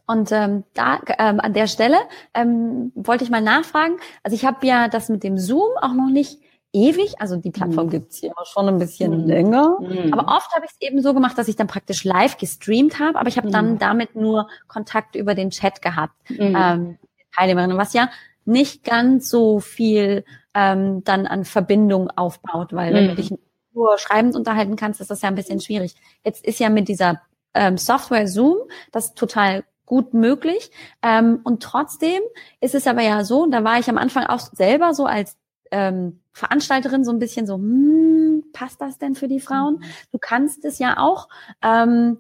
[0.06, 1.96] und ähm, da ähm, an der Stelle
[2.34, 3.96] ähm, wollte ich mal nachfragen.
[4.22, 6.40] Also ich habe ja das mit dem Zoom auch noch nicht
[6.74, 7.90] ewig, also die Plattform mhm.
[7.90, 9.26] gibt's hier schon ein bisschen mhm.
[9.26, 9.78] länger.
[9.80, 10.12] Mhm.
[10.12, 13.18] Aber oft habe ich es eben so gemacht, dass ich dann praktisch live gestreamt habe,
[13.18, 13.78] aber ich habe dann mhm.
[13.78, 16.14] damit nur Kontakt über den Chat gehabt.
[16.28, 16.56] Mhm.
[16.58, 16.98] Ähm,
[17.34, 18.10] Teilnehmerinnen, was ja
[18.44, 23.16] nicht ganz so viel ähm, dann an Verbindung aufbaut, weil wenn du mhm.
[23.16, 23.34] dich
[23.72, 25.94] nur schreibend unterhalten kannst, ist das ja ein bisschen schwierig.
[26.24, 27.22] Jetzt ist ja mit dieser
[27.54, 28.58] ähm, Software Zoom
[28.92, 30.70] das total gut möglich.
[31.02, 32.20] Ähm, und trotzdem
[32.60, 35.36] ist es aber ja so, da war ich am Anfang auch selber so als
[35.74, 39.76] ähm, Veranstalterin so ein bisschen so, hm, passt das denn für die Frauen?
[39.76, 39.84] Mhm.
[40.12, 41.28] Du kannst es ja auch
[41.62, 42.18] ähm,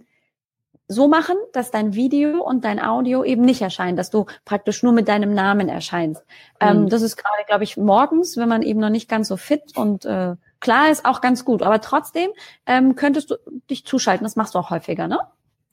[0.88, 4.92] so machen, dass dein Video und dein Audio eben nicht erscheinen, dass du praktisch nur
[4.92, 6.24] mit deinem Namen erscheinst.
[6.60, 6.82] Ähm, mhm.
[6.82, 9.62] Ähm, das ist gerade, glaube ich, morgens, wenn man eben noch nicht ganz so fit
[9.76, 11.62] und äh, klar ist, auch ganz gut.
[11.62, 12.30] Aber trotzdem
[12.66, 13.36] ähm, könntest du
[13.70, 14.24] dich zuschalten.
[14.24, 15.20] Das machst du auch häufiger, ne?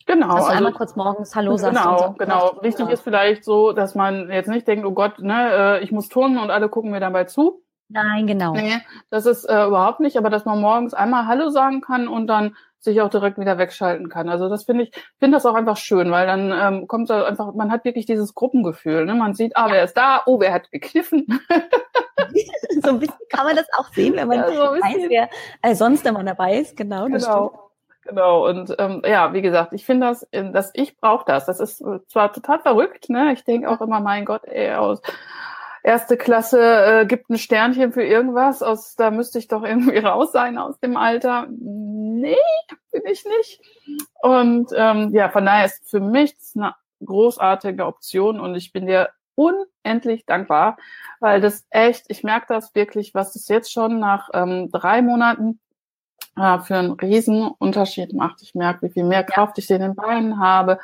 [0.06, 0.28] Genau.
[0.28, 1.82] Dass also, einmal kurz morgens Hallo sagst.
[1.82, 2.14] Genau, so.
[2.14, 2.58] genau.
[2.62, 2.92] Wichtig genau.
[2.92, 6.38] ist vielleicht so, dass man jetzt nicht denkt, oh Gott, ne, äh, ich muss turnen
[6.38, 7.62] und alle gucken mir dabei zu.
[7.92, 8.54] Nein, genau.
[8.54, 12.28] Nee, das ist äh, überhaupt nicht, aber dass man morgens einmal Hallo sagen kann und
[12.28, 14.28] dann sich auch direkt wieder wegschalten kann.
[14.28, 17.54] Also das finde ich, finde das auch einfach schön, weil dann ähm, kommt da einfach,
[17.54, 19.06] man hat wirklich dieses Gruppengefühl.
[19.06, 19.14] Ne?
[19.14, 19.74] Man sieht, ah, ja.
[19.74, 20.24] wer ist da?
[20.26, 21.28] Oh, wer hat gekniffen?
[22.84, 25.30] so ein bisschen kann man das auch sehen, wenn man ja, so weiß, wer
[25.62, 26.76] äh, sonst immer dabei ist.
[26.76, 27.50] Genau, das genau.
[27.50, 27.72] Stimmt.
[28.04, 31.46] Genau, und ähm, ja, wie gesagt, ich finde das, äh, dass ich brauche das.
[31.46, 33.32] Das ist äh, zwar total verrückt, ne?
[33.34, 35.02] Ich denke auch immer, mein Gott, ey, aus
[35.84, 40.32] erste Klasse äh, gibt ein Sternchen für irgendwas, aus da müsste ich doch irgendwie raus
[40.32, 41.48] sein aus dem Alter.
[41.50, 42.36] Nee,
[42.92, 43.62] bin ich nicht.
[44.22, 49.10] Und ähm, ja, von daher ist für mich eine großartige Option und ich bin dir
[49.36, 50.78] unendlich dankbar,
[51.20, 55.60] weil das echt, ich merke das wirklich, was das jetzt schon nach ähm, drei Monaten
[56.38, 58.42] äh, für einen riesen Unterschied macht.
[58.42, 60.80] Ich merke, wie viel mehr Kraft ich in den Beinen habe,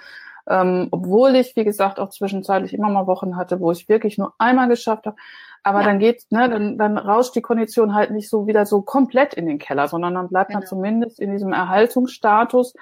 [0.47, 4.33] ähm, obwohl ich, wie gesagt, auch zwischenzeitlich immer mal Wochen hatte, wo ich wirklich nur
[4.37, 5.17] einmal geschafft habe.
[5.63, 5.87] Aber ja.
[5.87, 9.45] dann geht, ne, dann, dann rauscht die Kondition halt nicht so wieder so komplett in
[9.45, 10.59] den Keller, sondern dann bleibt genau.
[10.59, 12.73] man zumindest in diesem Erhaltungsstatus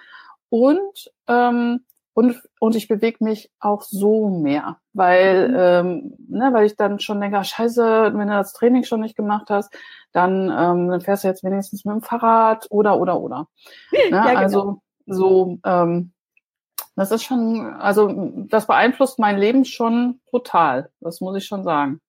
[0.50, 1.82] und ähm,
[2.16, 5.56] und, und ich bewege mich auch so mehr, weil, mhm.
[5.58, 9.50] ähm, ne, weil ich dann schon denke, scheiße, wenn du das Training schon nicht gemacht
[9.50, 9.76] hast,
[10.14, 13.48] dann, ähm, dann fährst du jetzt wenigstens mit dem Fahrrad oder, oder, oder.
[13.92, 14.00] Ne?
[14.12, 14.40] Ja, genau.
[14.40, 16.14] Also so, ähm,
[16.96, 22.00] das ist schon, also das beeinflusst mein Leben schon total, das muss ich schon sagen.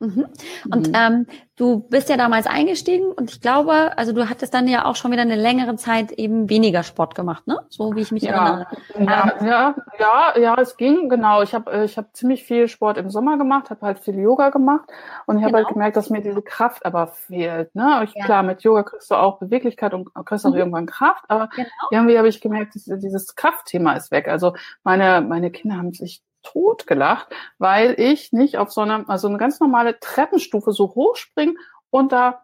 [0.00, 0.26] Mhm.
[0.70, 0.94] Und mhm.
[0.94, 4.94] ähm, du bist ja damals eingestiegen und ich glaube, also du hattest dann ja auch
[4.94, 7.58] schon wieder eine längere Zeit eben weniger Sport gemacht, ne?
[7.68, 8.30] So wie ich mich ja.
[8.30, 8.66] erinnere.
[8.98, 11.42] Ja, ähm, ja, ja, ja, es ging genau.
[11.42, 14.88] Ich habe ich habe ziemlich viel Sport im Sommer gemacht, habe halt viel Yoga gemacht
[15.26, 15.66] und ich habe halt genau.
[15.66, 17.74] halt gemerkt, dass mir diese Kraft aber fehlt.
[17.74, 18.02] Ne?
[18.04, 18.24] Ich, ja.
[18.24, 20.58] Klar, mit Yoga kriegst du auch Beweglichkeit und kriegst auch mhm.
[20.58, 21.68] irgendwann Kraft, aber genau.
[21.90, 24.28] irgendwie habe ich gemerkt, dieses Kraftthema ist weg.
[24.28, 29.38] Also meine meine Kinder haben sich totgelacht, weil ich nicht auf so einer, also eine
[29.38, 31.56] ganz normale Treppenstufe so hochspringen
[31.90, 32.42] und da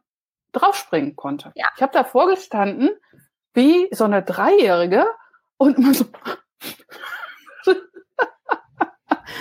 [0.53, 1.53] draufspringen konnte.
[1.55, 1.67] Ja.
[1.77, 2.91] Ich habe da vorgestanden
[3.53, 5.07] wie so eine Dreijährige
[5.57, 6.05] und immer so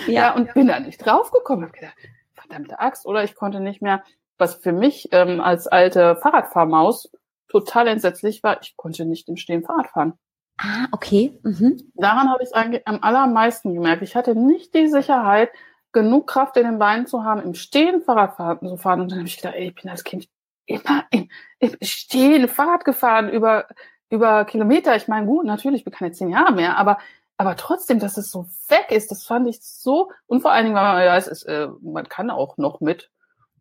[0.07, 0.13] ja.
[0.27, 1.65] ja, und bin da nicht draufgekommen.
[1.65, 1.95] Hab gedacht,
[2.33, 4.03] verdammte Axt, oder ich konnte nicht mehr,
[4.37, 7.11] was für mich ähm, als alte Fahrradfahrmaus
[7.47, 10.19] total entsetzlich war, ich konnte nicht im Stehen Fahrrad fahren.
[10.63, 11.37] Ah, okay.
[11.43, 11.91] Mhm.
[11.95, 14.01] Daran habe ich es eigentlich am allermeisten gemerkt.
[14.01, 15.49] Ich hatte nicht die Sicherheit,
[15.91, 19.01] genug Kraft in den Beinen zu haben, im Stehen Fahrrad zu fahren.
[19.01, 20.27] Und dann habe ich gedacht, ey, ich bin als Kind
[20.65, 23.67] immer im, im Stehen Fahrrad gefahren über,
[24.09, 24.95] über Kilometer.
[24.95, 26.97] Ich meine, gut, natürlich, ich bin keine zehn Jahre mehr, aber,
[27.37, 30.75] aber trotzdem, dass es so weg ist, das fand ich so, und vor allen Dingen,
[30.75, 33.11] weil man, ja, es äh, man kann auch noch mit,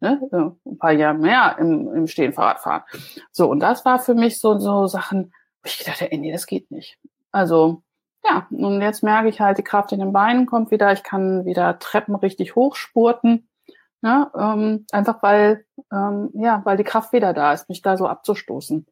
[0.00, 0.20] ne,
[0.64, 2.82] ein paar Jahre mehr im, im Stehen Fahrrad fahren.
[3.32, 5.32] So, und das war für mich so, so Sachen,
[5.64, 6.98] ich dachte, ey, nee, das geht nicht.
[7.30, 7.82] Also,
[8.24, 11.44] ja, und jetzt merke ich halt, die Kraft in den Beinen kommt wieder, ich kann
[11.44, 13.48] wieder Treppen richtig hochspurten.
[14.04, 18.08] Ja, ähm, einfach weil, ähm, ja, weil die Kraft wieder da ist, mich da so
[18.08, 18.86] abzustoßen.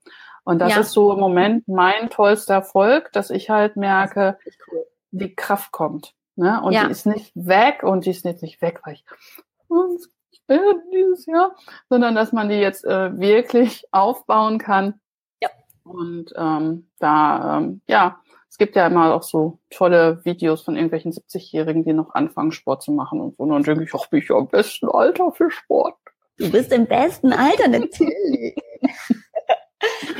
[0.44, 0.80] Und das ja.
[0.80, 4.38] ist so im Moment mein tollster Erfolg, dass ich halt merke,
[4.70, 4.86] cool.
[5.10, 6.14] die Kraft kommt.
[6.36, 6.60] Ne?
[6.62, 6.84] Und ja.
[6.84, 9.04] die ist nicht weg und die ist jetzt nicht weg, weil ich
[10.92, 11.54] dieses Jahr,
[11.88, 15.00] sondern dass man die jetzt äh, wirklich aufbauen kann
[15.90, 21.12] und ähm, da, ähm, ja, es gibt ja immer auch so tolle Videos von irgendwelchen
[21.12, 23.44] 70-Jährigen, die noch anfangen, Sport zu machen und so.
[23.44, 25.94] Und dann denke ich, ach, bin ich ja im besten Alter für Sport.
[26.36, 28.56] Du bist im besten Alter, natürlich.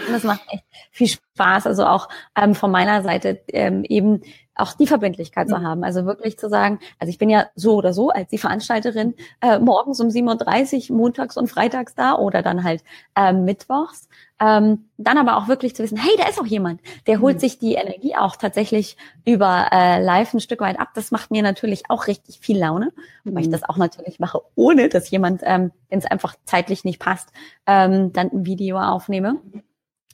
[0.06, 1.66] Und das macht echt viel Spaß.
[1.66, 2.08] Also auch
[2.40, 4.20] ähm, von meiner Seite ähm, eben
[4.60, 5.84] auch die Verbindlichkeit zu haben.
[5.84, 9.58] Also wirklich zu sagen, also ich bin ja so oder so als die Veranstalterin äh,
[9.58, 12.82] morgens um 7.30 Uhr, montags und freitags da oder dann halt
[13.16, 14.08] ähm, mittwochs.
[14.42, 17.40] Ähm, dann aber auch wirklich zu wissen, hey, da ist auch jemand, der holt mhm.
[17.40, 18.96] sich die Energie auch tatsächlich
[19.26, 20.88] über äh, live ein Stück weit ab.
[20.94, 22.90] Das macht mir natürlich auch richtig viel Laune,
[23.24, 23.34] mhm.
[23.34, 23.52] weil ich mhm.
[23.52, 27.28] das auch natürlich mache, ohne dass jemand, ähm, wenn es einfach zeitlich nicht passt,
[27.66, 29.36] ähm, dann ein Video aufnehme.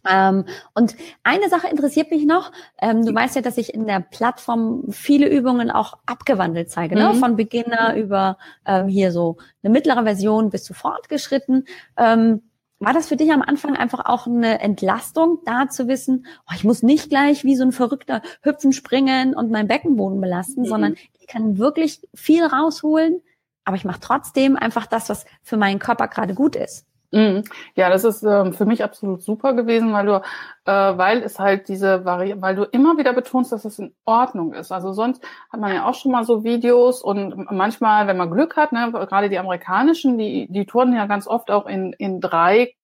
[0.09, 2.53] Ähm, und eine Sache interessiert mich noch.
[2.81, 7.09] Ähm, du weißt ja, dass ich in der Plattform viele Übungen auch abgewandelt zeige, ne?
[7.09, 7.15] mhm.
[7.15, 7.15] ne?
[7.17, 11.67] von Beginner über ähm, hier so eine mittlere Version bis zu fortgeschritten.
[11.97, 12.43] Ähm,
[12.79, 16.65] war das für dich am Anfang einfach auch eine Entlastung, da zu wissen, oh, ich
[16.65, 20.67] muss nicht gleich wie so ein Verrückter hüpfen, springen und meinen Beckenboden belasten, mhm.
[20.67, 23.23] sondern ich kann wirklich viel rausholen,
[23.65, 26.87] aber ich mache trotzdem einfach das, was für meinen Körper gerade gut ist.
[27.13, 27.45] Mhm.
[27.75, 30.17] Ja, das ist ähm, für mich absolut super gewesen, weil du,
[30.65, 34.53] äh, weil es halt diese Variante, weil du immer wieder betonst, dass es in Ordnung
[34.55, 34.73] ist.
[34.73, 38.57] Also sonst hat man ja auch schon mal so Videos und manchmal, wenn man Glück
[38.57, 42.75] hat, ne, gerade die amerikanischen, die, die turnen ja ganz oft auch in, in drei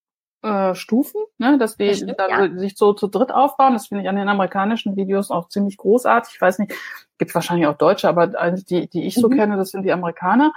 [0.43, 2.59] äh, Stufen, ne, dass die stimmt, da, ja.
[2.59, 3.75] sich so zu dritt aufbauen.
[3.75, 6.35] Das finde ich an den amerikanischen Videos auch ziemlich großartig.
[6.35, 6.75] Ich weiß nicht,
[7.19, 9.37] gibt wahrscheinlich auch Deutsche, aber die, die ich so mhm.
[9.37, 10.53] kenne, das sind die Amerikaner.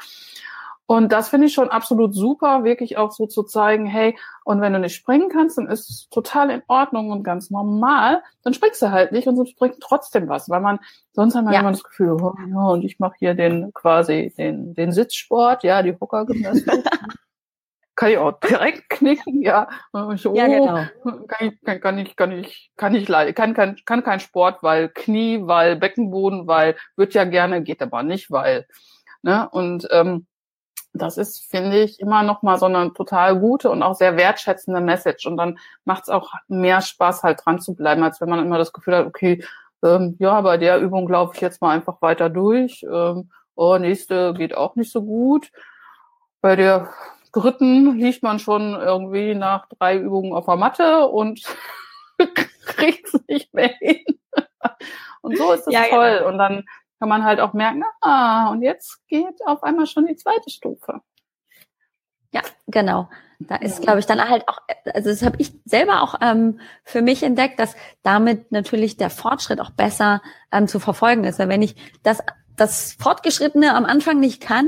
[0.87, 4.73] Und das finde ich schon absolut super, wirklich auch so zu zeigen, hey, und wenn
[4.73, 8.21] du nicht springen kannst, dann ist es total in Ordnung und ganz normal.
[8.43, 10.79] Dann springst du halt nicht und so springt trotzdem was, weil man
[11.13, 11.61] sonst hat man ja.
[11.61, 15.81] immer das Gefühl, oh, ja, und ich mache hier den quasi den den Sitzsport, ja,
[15.81, 16.83] die Hockergymnastik.
[17.95, 19.69] kann ich auch direkt knicken, ja.
[20.13, 20.85] Ich, oh, ja, genau.
[21.27, 24.61] Kann ich, kann, kann ich, kann ich, kann ich leider, kann, kann, kann kein Sport,
[24.61, 28.67] weil Knie, weil Beckenboden, weil wird ja gerne, geht aber nicht, weil,
[29.21, 30.27] ne, und, ähm,
[30.97, 34.81] das ist, finde ich, immer noch mal so eine total gute und auch sehr wertschätzende
[34.81, 35.25] Message.
[35.25, 38.57] Und dann macht es auch mehr Spaß, halt dran zu bleiben, als wenn man immer
[38.57, 39.43] das Gefühl hat, okay,
[39.83, 42.83] ähm, ja, bei der Übung laufe ich jetzt mal einfach weiter durch.
[42.83, 45.51] Ähm, oh, nächste geht auch nicht so gut.
[46.41, 46.89] Bei der
[47.33, 51.41] dritten liegt man schon irgendwie nach drei Übungen auf der Matte und
[52.65, 54.05] kriegt es nicht mehr hin.
[55.21, 56.15] und so ist es ja, toll.
[56.17, 56.29] Genau.
[56.29, 56.65] Und dann
[56.99, 61.01] kann man halt auch merken, ah, und jetzt geht auf einmal schon die zweite Stufe.
[62.31, 63.09] Ja, genau.
[63.39, 64.59] Da ist, glaube ich, dann halt auch,
[64.93, 69.59] also das habe ich selber auch ähm, für mich entdeckt, dass damit natürlich der Fortschritt
[69.59, 71.39] auch besser ähm, zu verfolgen ist.
[71.39, 72.23] Weil wenn ich das,
[72.55, 74.67] das Fortgeschrittene am Anfang nicht kann,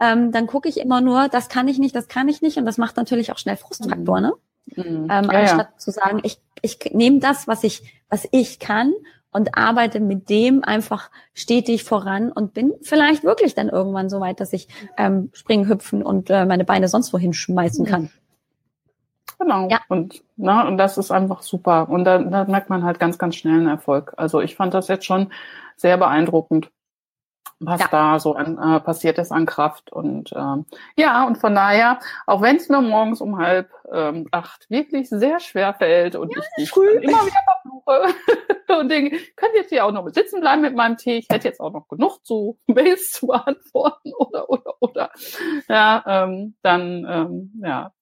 [0.00, 2.56] ähm, dann gucke ich immer nur, das kann ich nicht, das kann ich nicht.
[2.56, 4.32] Und das macht natürlich auch schnell Frustfaktor, ne?
[4.74, 5.08] Mhm.
[5.08, 5.78] Ähm, ja, anstatt ja.
[5.78, 8.92] zu sagen, ich, ich nehme das, was ich, was ich kann
[9.32, 14.40] und arbeite mit dem einfach stetig voran und bin vielleicht wirklich dann irgendwann so weit,
[14.40, 18.10] dass ich ähm, springen, hüpfen und äh, meine Beine sonst wohin schmeißen kann.
[19.38, 19.68] Genau.
[19.68, 19.80] Ja.
[19.88, 21.88] Und, ne, und das ist einfach super.
[21.90, 24.14] Und da, da merkt man halt ganz, ganz schnell einen Erfolg.
[24.16, 25.30] Also ich fand das jetzt schon
[25.76, 26.70] sehr beeindruckend
[27.58, 27.88] was ja.
[27.90, 29.92] da so an, äh, passiert ist an Kraft.
[29.92, 30.66] Und ähm,
[30.96, 35.40] ja, und von daher, auch wenn es mir morgens um halb ähm, acht wirklich sehr
[35.40, 36.88] schwer fällt und ja, ich dich früh.
[36.88, 38.14] immer wieder verfluche
[38.80, 41.60] und denke, könnte jetzt hier auch noch sitzen bleiben mit meinem Tee, ich hätte jetzt
[41.60, 45.10] auch noch genug zu Mails zu beantworten oder oder oder
[45.68, 47.92] ja, ähm, dann ähm, ja,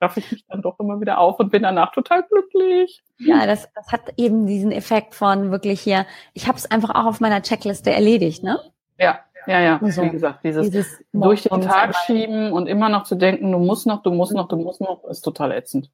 [0.00, 3.02] raff ich mich dann doch immer wieder auf und bin danach total glücklich.
[3.18, 7.06] Ja, das, das hat eben diesen Effekt von wirklich hier, ich habe es einfach auch
[7.06, 8.60] auf meiner Checkliste erledigt, ne?
[9.00, 9.80] Ja, ja, ja.
[9.82, 13.58] Also, Wie gesagt, dieses, dieses durch den Tag schieben und immer noch zu denken, du
[13.58, 15.90] musst noch, du musst noch, du musst noch, ist total ätzend.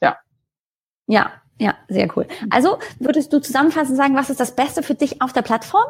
[0.00, 0.16] Ja.
[1.06, 2.26] Ja, ja, sehr cool.
[2.50, 5.84] Also würdest du zusammenfassend sagen, was ist das Beste für dich auf der Plattform?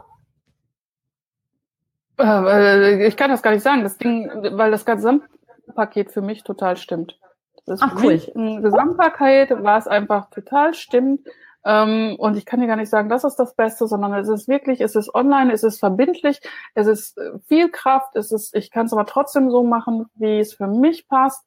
[2.18, 3.82] Äh, ich kann das gar nicht sagen.
[3.82, 7.18] Das Ding, weil das Gesamtpaket für mich total stimmt.
[7.66, 8.12] Das ist Ach, cool.
[8.12, 11.26] mich ein Gesamtpaket, was einfach total stimmt.
[11.66, 14.46] Ähm, und ich kann dir gar nicht sagen, das ist das Beste, sondern es ist
[14.46, 16.40] wirklich, es ist online, es ist verbindlich,
[16.74, 20.38] es ist äh, viel Kraft, es ist, ich kann es aber trotzdem so machen, wie
[20.38, 21.44] es für mich passt.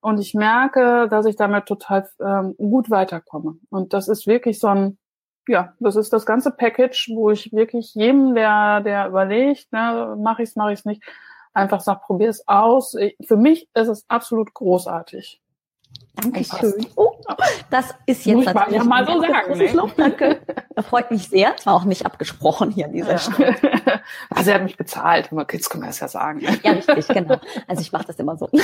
[0.00, 3.58] Und ich merke, dass ich damit total ähm, gut weiterkomme.
[3.70, 4.98] Und das ist wirklich so ein,
[5.46, 10.42] ja, das ist das ganze Package, wo ich wirklich jedem, der, der überlegt, ne, mache
[10.42, 11.02] ich es, mache ich es nicht,
[11.52, 12.94] einfach sage, probier es aus.
[12.94, 15.40] Ich, für mich ist es absolut großartig.
[16.14, 16.86] Dankeschön.
[16.96, 17.09] Oh,
[17.70, 19.58] das ist jetzt Muss ich ja mal so sagen.
[19.58, 19.72] Ne?
[19.72, 20.40] Lob, danke.
[20.74, 21.54] Das freut mich sehr.
[21.56, 23.56] Es war auch nicht abgesprochen hier an dieser Stelle.
[24.30, 25.30] Also er hat mich bezahlt.
[25.52, 26.40] Jetzt können wir es ja sagen.
[26.40, 27.38] Ja, richtig, genau.
[27.68, 28.48] Also ich mache das immer so.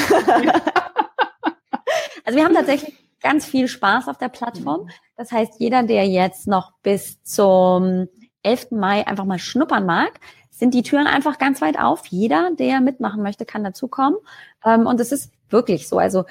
[2.25, 4.89] Also wir haben tatsächlich ganz viel Spaß auf der Plattform.
[5.17, 8.09] Das heißt, jeder, der jetzt noch bis zum
[8.43, 8.73] 11.
[8.73, 10.19] Mai einfach mal schnuppern mag,
[10.51, 12.07] sind die Türen einfach ganz weit auf.
[12.07, 14.19] Jeder, der mitmachen möchte, kann dazukommen.
[14.65, 15.99] Ähm, und es ist wirklich so.
[15.99, 16.25] Also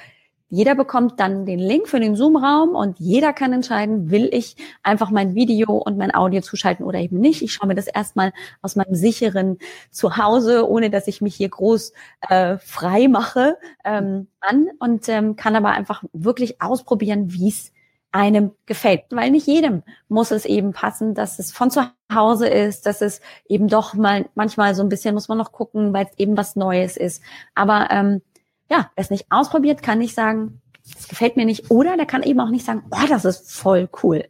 [0.50, 5.10] jeder bekommt dann den Link für den Zoom-Raum und jeder kann entscheiden, will ich einfach
[5.10, 7.42] mein Video und mein Audio zuschalten oder eben nicht.
[7.42, 8.32] Ich schaue mir das erstmal
[8.62, 9.58] aus meinem sicheren
[9.90, 11.94] Zuhause, ohne dass ich mich hier groß
[12.30, 17.72] äh, frei mache, ähm, an und ähm, kann aber einfach wirklich ausprobieren, wie es
[18.12, 19.04] einem gefällt.
[19.10, 23.20] Weil nicht jedem muss es eben passen, dass es von zu Hause ist, dass es
[23.50, 26.56] eben doch mal manchmal so ein bisschen muss man noch gucken, weil es eben was
[26.56, 27.22] Neues ist.
[27.56, 28.22] Aber ähm,
[28.70, 30.62] ja, wer es nicht ausprobiert, kann nicht sagen,
[30.98, 31.72] es gefällt mir nicht.
[31.72, 34.26] Oder der kann eben auch nicht sagen, oh, das ist voll cool.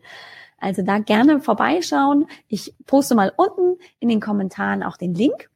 [0.58, 2.28] Also da gerne vorbeischauen.
[2.48, 5.50] Ich poste mal unten in den Kommentaren auch den Link.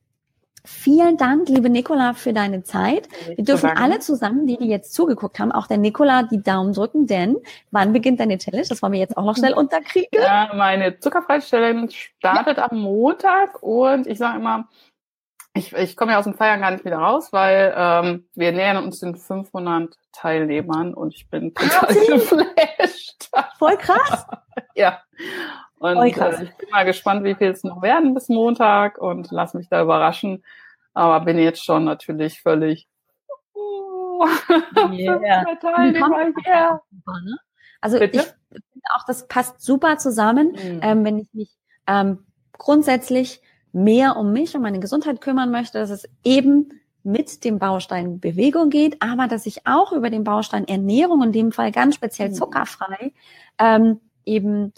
[0.66, 3.08] Vielen Dank, liebe Nicola, für deine Zeit.
[3.34, 7.08] Wir dürfen alle zusammen, die, die jetzt zugeguckt haben, auch der Nicola die Daumen drücken,
[7.08, 7.38] denn
[7.72, 8.68] wann beginnt deine Challenge?
[8.68, 10.10] Das wollen wir jetzt auch noch schnell unterkriegen.
[10.12, 12.70] Ja, meine zuckerfreie Challenge startet ja.
[12.70, 14.68] am Montag und ich sage immer,
[15.60, 18.84] ich, ich komme ja aus dem Feiern gar nicht wieder raus, weil ähm, wir nähern
[18.84, 23.30] uns den 500 Teilnehmern und ich bin total geflasht.
[23.58, 24.26] Voll krass.
[24.76, 25.02] ja.
[25.80, 26.40] Und Voll krass.
[26.40, 29.70] Äh, ich bin mal gespannt, wie viel es noch werden bis Montag und lass mich
[29.70, 30.44] da überraschen.
[30.94, 32.88] Aber bin jetzt schon natürlich völlig.
[33.54, 34.26] Oh,
[34.92, 35.46] yeah.
[35.62, 36.82] Teilnehmer, yeah.
[37.06, 37.38] Ne?
[37.82, 38.18] Also Bitte?
[38.18, 40.80] ich finde auch, das passt super zusammen, mhm.
[40.82, 41.52] ähm, wenn ich mich
[41.88, 42.26] ähm,
[42.58, 46.70] grundsätzlich mehr um mich und meine Gesundheit kümmern möchte, dass es eben
[47.04, 51.52] mit dem Baustein Bewegung geht, aber dass ich auch über den Baustein Ernährung, in dem
[51.52, 52.34] Fall ganz speziell mhm.
[52.34, 53.14] zuckerfrei,
[53.58, 54.74] ähm, eben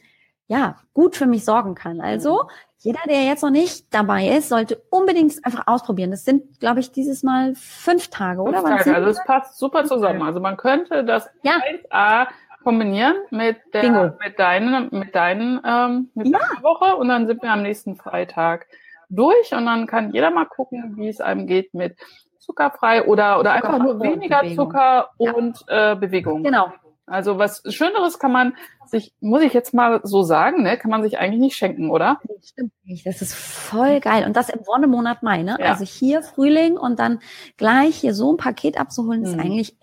[0.47, 2.01] ja gut für mich sorgen kann.
[2.01, 2.43] Also
[2.80, 6.12] jeder, der jetzt noch nicht dabei ist, sollte unbedingt einfach ausprobieren.
[6.12, 8.62] Das sind, glaube ich, dieses Mal fünf Tage, oder?
[8.62, 8.95] Fünf Tage.
[8.95, 10.21] Also es passt super zusammen.
[10.23, 11.54] Also man könnte das ja.
[11.91, 12.27] 1A
[12.63, 16.39] kombinieren mit der, mit deinen, mit deinen, ähm, mit ja.
[16.39, 18.67] deiner Woche und dann sind wir am nächsten Freitag
[19.10, 21.97] durch und dann kann jeder mal gucken, wie es einem geht mit
[22.39, 26.43] zuckerfrei oder, oder einfach nur weniger Zucker und äh, Bewegung.
[26.43, 26.71] Genau.
[27.06, 28.54] Also was Schöneres kann man
[28.86, 32.19] sich, muss ich jetzt mal so sagen, ne, kann man sich eigentlich nicht schenken, oder?
[32.24, 33.06] Das stimmt nicht.
[33.06, 34.26] Das ist voll geil.
[34.26, 35.58] Und das im Wonnemonat Mai, ne?
[35.60, 35.67] Ja.
[35.67, 37.19] Also hier Frühling und dann
[37.58, 39.41] gleich hier so ein Paket abzuholen, ist mhm.
[39.41, 39.78] eigentlich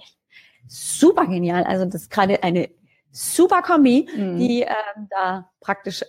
[0.68, 1.64] super genial.
[1.64, 2.68] Also das ist gerade eine
[3.10, 4.38] super Kombi, mhm.
[4.38, 6.04] die ähm, da praktisch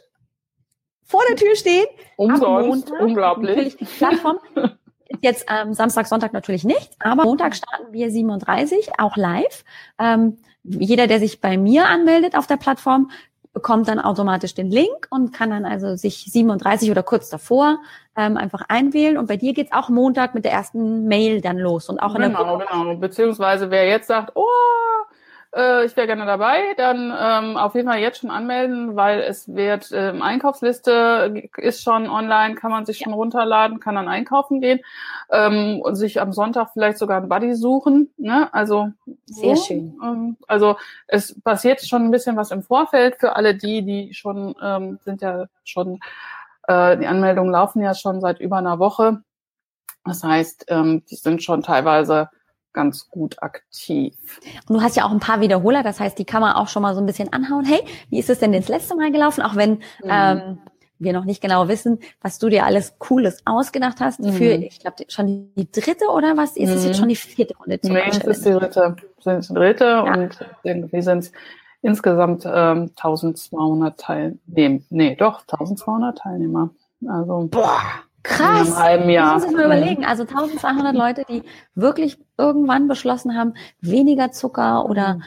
[1.04, 1.88] vor der Tür steht.
[2.18, 3.78] Umsonst, unglaublich.
[3.98, 4.40] Plattform.
[5.22, 9.66] Jetzt ähm, Samstag, Sonntag natürlich nicht, aber Montag starten wir 37, auch live.
[9.98, 13.10] Ähm, jeder, der sich bei mir anmeldet auf der Plattform,
[13.54, 17.80] bekommt dann automatisch den Link und kann dann also sich 37 oder kurz davor
[18.16, 19.18] ähm, einfach einwählen.
[19.18, 22.26] Und bei dir geht's auch Montag mit der ersten Mail dann los und auch genau,
[22.28, 22.96] in der Genau, genau.
[22.96, 24.46] Beziehungsweise wer jetzt sagt, oh,
[25.56, 29.54] äh, ich wäre gerne dabei, dann ähm, auf jeden Fall jetzt schon anmelden, weil es
[29.54, 34.80] wird ähm, Einkaufsliste ist schon online, kann man sich schon runterladen, kann dann einkaufen gehen
[35.32, 38.12] ähm, und sich am Sonntag vielleicht sogar ein Buddy suchen.
[38.18, 38.54] Ne?
[38.54, 38.92] Also
[39.26, 40.00] sehr so, schön.
[40.04, 44.56] Ähm, also es passiert schon ein bisschen was im Vorfeld für alle die, die schon
[44.62, 46.00] ähm, sind ja schon
[46.68, 49.24] äh, die Anmeldungen laufen ja schon seit über einer Woche.
[50.06, 52.30] Das heißt, ähm, die sind schon teilweise
[52.74, 54.16] ganz gut aktiv.
[54.68, 56.82] Und du hast ja auch ein paar Wiederholer, das heißt, die kann man auch schon
[56.82, 57.66] mal so ein bisschen anhauen.
[57.66, 59.42] Hey, wie ist es denn das letzte Mal gelaufen?
[59.42, 60.10] Auch wenn mhm.
[60.10, 60.58] ähm,
[61.00, 64.34] wir noch nicht genau wissen, was du dir alles Cooles ausgedacht hast mhm.
[64.34, 66.58] für, ich glaube, schon die dritte oder was?
[66.58, 67.00] Ist es jetzt mhm.
[67.00, 67.80] schon die vierte Runde?
[67.82, 68.96] Nee, es ist die dritte.
[69.18, 70.14] Es ist die dritte ja.
[70.14, 71.32] und irgendwie sind es
[71.82, 74.82] insgesamt ähm, 1200 Teilnehmer.
[74.90, 76.70] Nee, doch, 1200 Teilnehmer.
[77.08, 77.82] Also, Boah.
[78.24, 78.68] Krass.
[78.68, 79.34] In einem halben Jahr.
[79.36, 80.06] Das muss ich mir überlegen.
[80.06, 81.44] Also 1200 Leute, die
[81.76, 85.24] wirklich irgendwann beschlossen haben, weniger Zucker oder mhm.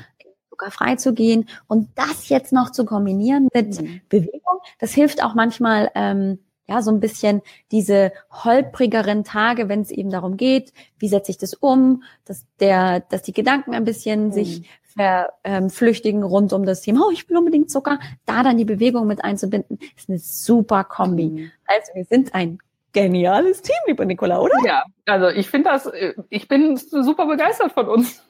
[0.51, 4.01] zuckerfrei zu gehen und das jetzt noch zu kombinieren mit mhm.
[4.09, 9.91] Bewegung, das hilft auch manchmal, ähm, ja, so ein bisschen diese holprigeren Tage, wenn es
[9.91, 14.27] eben darum geht, wie setze ich das um, dass der, dass die Gedanken ein bisschen
[14.27, 14.33] mhm.
[14.33, 18.65] sich verflüchtigen ähm, rund um das Thema, oh, ich will unbedingt Zucker, da dann die
[18.65, 21.31] Bewegung mit einzubinden, ist eine super Kombi.
[21.31, 21.51] Mhm.
[21.67, 22.59] Also wir sind ein
[22.93, 24.55] geniales Team, liebe Nicola, oder?
[24.65, 28.23] Ja, also ich finde das, äh, ich bin super begeistert von uns.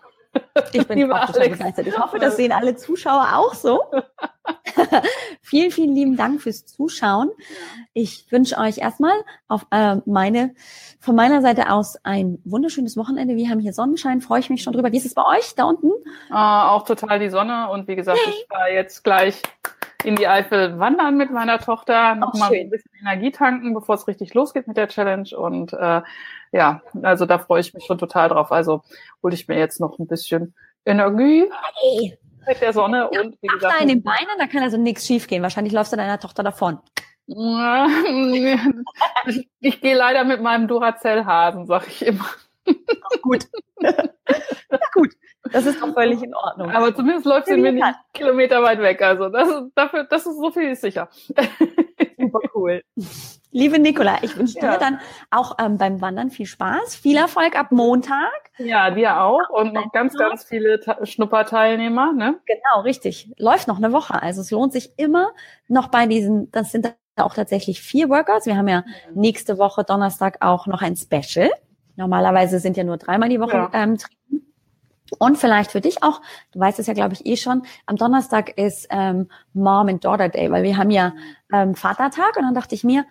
[0.72, 1.86] Ich bin auch total begeistert.
[1.86, 3.82] Ich hoffe, das sehen alle Zuschauer auch so.
[5.42, 7.30] vielen, vielen lieben Dank fürs Zuschauen.
[7.92, 9.14] Ich wünsche euch erstmal
[9.48, 10.54] auf äh, meine,
[11.00, 13.36] von meiner Seite aus ein wunderschönes Wochenende.
[13.36, 14.92] Wir haben hier Sonnenschein, freue ich mich schon drüber.
[14.92, 15.90] Wie ist es bei euch da unten?
[16.30, 18.34] Äh, auch total die Sonne und wie gesagt, hey.
[18.34, 19.42] ich war jetzt gleich
[20.04, 24.34] in die Eifel wandern mit meiner Tochter, nochmal ein bisschen Energie tanken, bevor es richtig
[24.34, 25.28] losgeht mit der Challenge.
[25.36, 26.02] Und äh,
[26.52, 28.52] ja, also da freue ich mich schon total drauf.
[28.52, 28.82] Also
[29.22, 31.48] hole ich mir jetzt noch ein bisschen Energie
[31.80, 32.18] hey.
[32.46, 33.80] mit der Sonne ja, und wie gesagt.
[33.80, 35.42] in den Beinen, da kann also nichts schiefgehen.
[35.42, 36.78] Wahrscheinlich läufst du deiner Tochter davon.
[37.26, 42.26] ich, ich gehe leider mit meinem Duracell-Hasen, sag ich immer.
[42.66, 43.46] Ach, gut.
[43.80, 43.92] ja,
[44.92, 45.10] gut.
[45.50, 46.70] Das ist doch völlig in Ordnung.
[46.70, 49.02] Aber zumindest läuft sie mir nicht Kilometer weit weg.
[49.02, 51.08] Also das ist, dafür, das ist so viel sicher.
[52.18, 52.82] Super cool.
[53.50, 54.72] Liebe Nicola, ich wünsche ja.
[54.72, 55.00] dir dann
[55.30, 58.30] auch ähm, beim Wandern viel Spaß, viel Erfolg ab Montag.
[58.58, 62.12] Ja, dir auch und noch ganz, ganz viele Schnupperteilnehmer.
[62.12, 62.38] Ne?
[62.46, 63.32] Genau, richtig.
[63.36, 64.22] Läuft noch eine Woche.
[64.22, 65.32] Also es lohnt sich immer
[65.68, 68.46] noch bei diesen, das sind auch tatsächlich vier Workouts.
[68.46, 69.20] Wir haben ja mhm.
[69.20, 71.50] nächste Woche Donnerstag auch noch ein Special.
[71.96, 73.70] Normalerweise sind ja nur dreimal die Woche ja.
[73.74, 74.51] ähm, Training.
[75.18, 76.20] Und vielleicht für dich auch,
[76.52, 80.28] du weißt es ja, glaube ich, eh schon, am Donnerstag ist ähm, Mom and Daughter
[80.28, 81.12] Day, weil wir haben ja
[81.52, 83.04] ähm, Vatertag und dann dachte ich mir,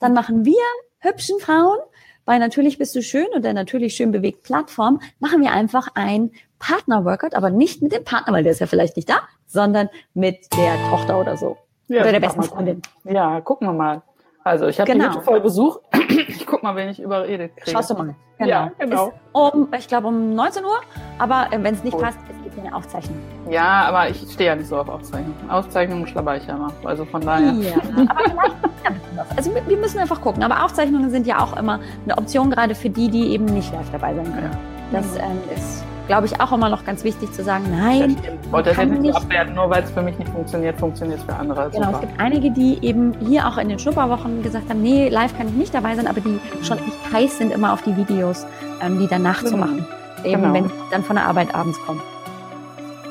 [0.00, 0.62] dann machen wir
[1.00, 1.78] hübschen Frauen
[2.24, 7.34] bei Natürlich bist du schön oder Natürlich schön bewegt Plattform, machen wir einfach ein Partner-Workout,
[7.34, 10.74] aber nicht mit dem Partner, weil der ist ja vielleicht nicht da, sondern mit der
[10.88, 11.58] Tochter oder so.
[11.88, 12.80] Ja, oder der besten Freundin.
[13.04, 14.02] Ja, gucken wir mal.
[14.42, 15.20] Also ich habe genau.
[15.20, 15.80] voll Besuch.
[16.28, 17.70] Ich guck mal, wen ich überredet kriege.
[17.70, 18.14] Schaust du mal.
[18.38, 18.50] Genau.
[18.50, 19.08] Ja, genau.
[19.08, 20.80] Ist um, ich glaube um 19 Uhr,
[21.18, 22.02] aber äh, wenn es nicht cool.
[22.02, 23.18] passt, es gibt eine Aufzeichnung.
[23.48, 25.34] Ja, aber ich stehe ja nicht so auf Aufzeichnung.
[25.48, 26.72] Aufzeichnungen schlabber ich ja immer.
[26.84, 27.52] Also von daher.
[27.52, 27.74] Ja,
[28.08, 30.42] aber vielleicht Also wir müssen einfach gucken.
[30.42, 33.90] Aber Aufzeichnungen sind ja auch immer eine Option, gerade für die, die eben nicht live
[33.92, 34.50] dabei sein können.
[34.92, 35.00] Ja.
[35.00, 38.16] Das ähm, ist glaube ich, auch immer noch ganz wichtig zu sagen, nein.
[38.42, 41.24] Ich wollte das nicht, nicht abwerten, nur weil es für mich nicht funktioniert, funktioniert es
[41.24, 41.70] für andere.
[41.70, 41.94] Genau, Super.
[41.94, 45.48] es gibt einige, die eben hier auch in den Schnupperwochen gesagt haben, nee, live kann
[45.48, 48.46] ich nicht dabei sein, aber die schon echt heiß sind immer auf die Videos,
[48.82, 49.86] ähm, die dann nachzumachen.
[50.22, 50.28] Genau.
[50.28, 50.54] Eben, genau.
[50.54, 52.02] wenn sie dann von der Arbeit abends kommen.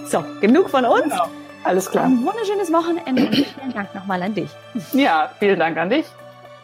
[0.05, 1.03] So, genug von uns.
[1.03, 1.25] Genau.
[1.63, 2.05] Alles klar.
[2.05, 4.49] Ein wunderschönes Wochenende und vielen Dank nochmal an dich.
[4.91, 6.05] Ja, vielen Dank an dich.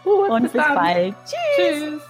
[0.04, 1.16] Gut, und bis, bis bald.
[1.26, 1.80] Tschüss.
[1.80, 2.09] Tschüss.